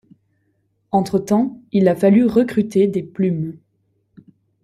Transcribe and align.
Entre-temps, 0.89 1.61
il 1.71 1.87
a 1.87 1.95
fallu 1.95 2.25
recruter 2.25 2.87
des 2.87 3.03
plumes. 3.03 3.59